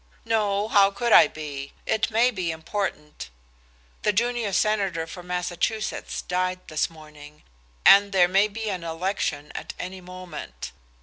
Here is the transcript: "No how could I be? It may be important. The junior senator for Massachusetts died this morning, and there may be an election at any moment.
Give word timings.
"No 0.25 0.67
how 0.67 0.89
could 0.89 1.11
I 1.11 1.27
be? 1.27 1.73
It 1.85 2.09
may 2.09 2.31
be 2.31 2.49
important. 2.49 3.29
The 4.01 4.11
junior 4.11 4.51
senator 4.51 5.05
for 5.05 5.21
Massachusetts 5.21 6.23
died 6.23 6.67
this 6.69 6.89
morning, 6.89 7.43
and 7.85 8.11
there 8.11 8.27
may 8.27 8.47
be 8.47 8.67
an 8.71 8.83
election 8.83 9.51
at 9.53 9.75
any 9.79 10.01
moment. 10.01 10.71